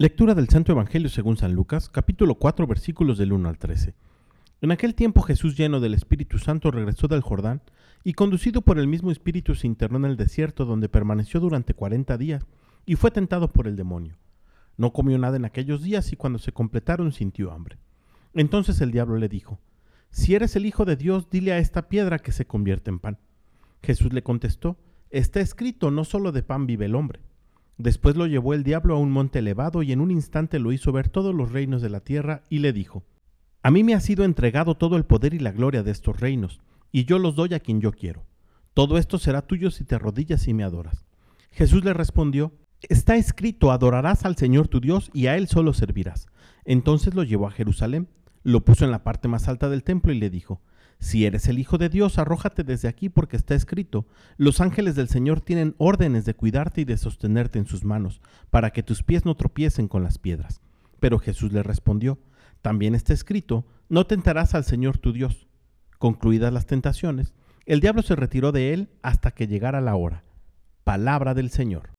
[0.00, 3.94] Lectura del Santo Evangelio según San Lucas, capítulo 4, versículos del 1 al 13.
[4.62, 7.60] En aquel tiempo Jesús, lleno del Espíritu Santo, regresó del Jordán
[8.02, 12.16] y conducido por el mismo Espíritu se internó en el desierto donde permaneció durante cuarenta
[12.16, 12.46] días
[12.86, 14.16] y fue tentado por el demonio.
[14.78, 17.76] No comió nada en aquellos días y cuando se completaron sintió hambre.
[18.32, 19.60] Entonces el diablo le dijo,
[20.08, 23.18] Si eres el Hijo de Dios, dile a esta piedra que se convierte en pan.
[23.82, 24.78] Jesús le contestó,
[25.10, 27.20] Está escrito, no solo de pan vive el hombre.
[27.80, 30.92] Después lo llevó el diablo a un monte elevado y en un instante lo hizo
[30.92, 33.04] ver todos los reinos de la tierra y le dijo,
[33.62, 36.60] A mí me ha sido entregado todo el poder y la gloria de estos reinos,
[36.92, 38.26] y yo los doy a quien yo quiero.
[38.74, 41.06] Todo esto será tuyo si te arrodillas y me adoras.
[41.52, 46.26] Jesús le respondió, Está escrito, adorarás al Señor tu Dios y a Él solo servirás.
[46.66, 48.08] Entonces lo llevó a Jerusalén,
[48.42, 50.60] lo puso en la parte más alta del templo y le dijo,
[51.00, 55.08] si eres el Hijo de Dios, arrójate desde aquí porque está escrito, los ángeles del
[55.08, 59.24] Señor tienen órdenes de cuidarte y de sostenerte en sus manos, para que tus pies
[59.24, 60.60] no tropiecen con las piedras.
[61.00, 62.18] Pero Jesús le respondió,
[62.60, 65.48] también está escrito, no tentarás al Señor tu Dios.
[65.98, 67.32] Concluidas las tentaciones,
[67.64, 70.24] el diablo se retiró de él hasta que llegara la hora.
[70.84, 71.90] Palabra del Señor.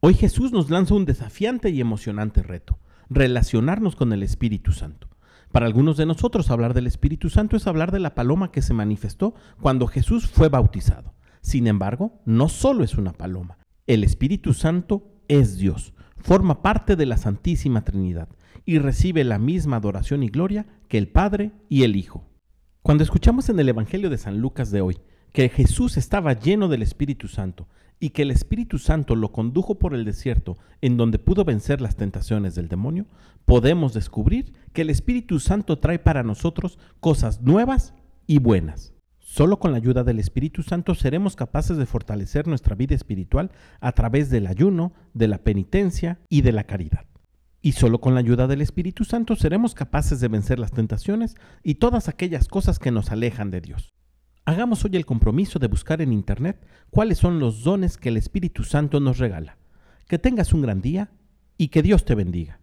[0.00, 5.13] Hoy Jesús nos lanza un desafiante y emocionante reto, relacionarnos con el Espíritu Santo.
[5.54, 8.74] Para algunos de nosotros hablar del Espíritu Santo es hablar de la paloma que se
[8.74, 11.14] manifestó cuando Jesús fue bautizado.
[11.42, 13.58] Sin embargo, no solo es una paloma.
[13.86, 18.28] El Espíritu Santo es Dios, forma parte de la Santísima Trinidad
[18.64, 22.26] y recibe la misma adoración y gloria que el Padre y el Hijo.
[22.82, 24.98] Cuando escuchamos en el Evangelio de San Lucas de hoy
[25.32, 27.68] que Jesús estaba lleno del Espíritu Santo
[28.04, 31.96] y que el Espíritu Santo lo condujo por el desierto en donde pudo vencer las
[31.96, 33.06] tentaciones del demonio,
[33.46, 37.94] podemos descubrir que el Espíritu Santo trae para nosotros cosas nuevas
[38.26, 38.92] y buenas.
[39.20, 43.92] Solo con la ayuda del Espíritu Santo seremos capaces de fortalecer nuestra vida espiritual a
[43.92, 47.06] través del ayuno, de la penitencia y de la caridad.
[47.62, 51.76] Y solo con la ayuda del Espíritu Santo seremos capaces de vencer las tentaciones y
[51.76, 53.93] todas aquellas cosas que nos alejan de Dios.
[54.46, 58.62] Hagamos hoy el compromiso de buscar en Internet cuáles son los dones que el Espíritu
[58.62, 59.56] Santo nos regala.
[60.06, 61.10] Que tengas un gran día
[61.56, 62.60] y que Dios te bendiga.